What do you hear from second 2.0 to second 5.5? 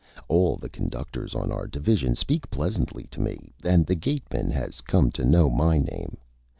speak pleasantly to Me, and the Gateman has come to know